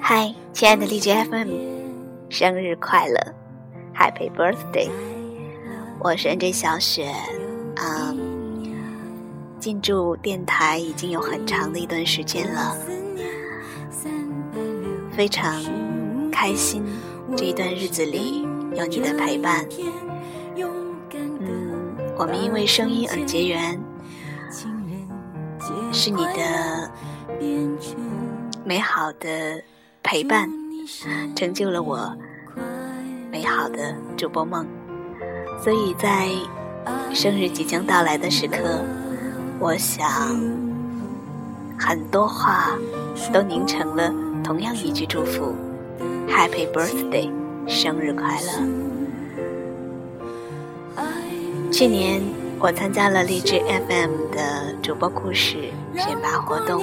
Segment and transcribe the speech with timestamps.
[0.00, 1.50] 嗨，亲爱的荔枝 FM，
[2.28, 3.16] 生日快乐
[3.92, 4.88] ，Happy Birthday！
[5.98, 7.12] 我是 NJ 小雪，
[7.76, 8.14] 啊，
[9.58, 12.76] 进驻电台已经有很长的一段时间了，
[15.10, 15.60] 非常
[16.30, 16.84] 开心
[17.36, 19.66] 这一段日子里有你的陪伴。
[21.16, 23.80] 嗯，我们因为声音而结缘，
[25.92, 26.90] 是你的
[28.64, 29.62] 美好的
[30.02, 30.48] 陪伴，
[31.34, 32.16] 成就了我
[33.30, 34.66] 美好的主播梦。
[35.62, 36.28] 所以在
[37.14, 38.84] 生日即将到来的时刻，
[39.58, 40.08] 我想
[41.78, 42.76] 很多话
[43.32, 44.12] 都凝成了
[44.42, 45.54] 同样一句祝福
[46.28, 47.30] ：Happy Birthday，
[47.68, 48.48] 生日快乐！
[51.70, 52.20] 去年
[52.62, 55.56] 我参加了荔枝 FM 的主播故事
[55.96, 56.80] 选拔活动，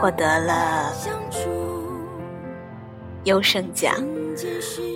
[0.00, 0.90] 获得了
[3.24, 3.94] 优胜奖。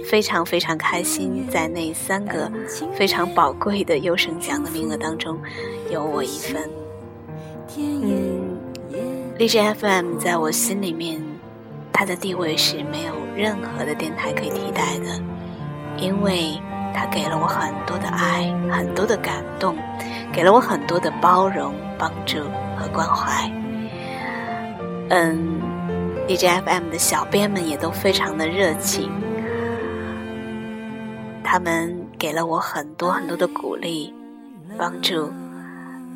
[0.09, 2.51] 非常非常开心，在那三个
[2.95, 5.39] 非常宝贵的优胜奖的名额当中，
[5.91, 6.71] 有我一份。
[7.77, 8.57] 嗯，
[9.37, 11.23] 荔枝 FM 在我心里面，
[11.93, 15.23] 它的地位是没有任何的电台可以替代的，
[15.99, 16.59] 因为
[16.95, 19.77] 他给了我很多的爱，很多的感动，
[20.33, 22.39] 给了我很多的包容、帮助
[22.77, 23.51] 和关怀。
[25.11, 25.61] 嗯
[26.29, 29.11] ，，DJFM 的小编们也都非常的热情。
[31.43, 34.13] 他们给了我很多很多的鼓励、
[34.77, 35.33] 帮助，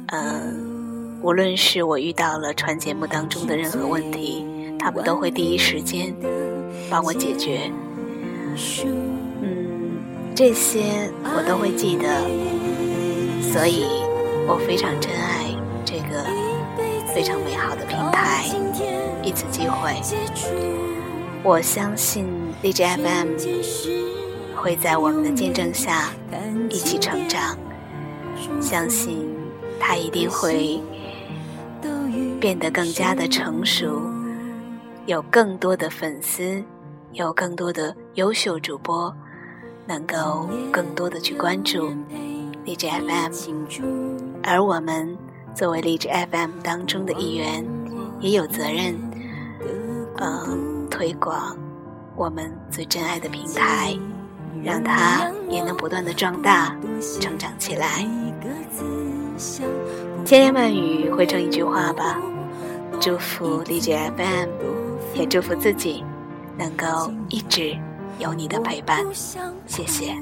[0.09, 4.45] 嗯，无论是我遇到了传节目当中的任何问题，
[4.79, 6.14] 他们都会第一时间
[6.91, 7.70] 帮我解决。
[10.34, 12.08] 这些我都会记得，
[13.52, 13.84] 所以
[14.48, 16.24] 我非常珍爱这个
[17.14, 18.47] 非常美好的平台。
[19.22, 19.95] 一次机会，
[21.42, 22.27] 我相信
[22.62, 24.02] DJFM。
[24.55, 26.11] 会在我们的见证下
[26.70, 27.58] 一起成长，
[28.61, 29.28] 相信
[29.80, 30.80] 他一定会
[32.40, 34.01] 变得更加的成熟，
[35.07, 36.62] 有更多的粉丝，
[37.12, 39.12] 有更多的优秀主播，
[39.87, 41.93] 能够更多的去关注
[42.65, 43.33] 荔枝 FM，
[44.43, 45.17] 而我们
[45.55, 47.67] 作为荔枝 FM 当中的一员，
[48.20, 48.95] 也有责任，
[50.19, 51.57] 嗯，推广
[52.17, 53.97] 我们最珍爱的平台。
[54.63, 56.77] 让它也能不断的壮大、
[57.20, 58.07] 成长起来。
[60.25, 62.23] 千言万语汇成一句话吧，
[63.01, 64.49] 祝福荔枝 FM，
[65.14, 66.05] 也祝福自己
[66.57, 67.77] 能够一直
[68.18, 69.05] 有你的陪伴。
[69.14, 70.14] 谢谢。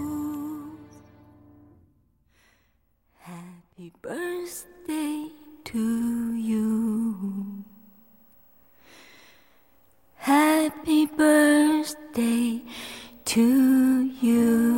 [3.24, 5.30] Happy birthday
[5.64, 5.78] to
[6.36, 7.64] you.
[10.18, 12.60] Happy birthday.
[13.30, 14.69] to you.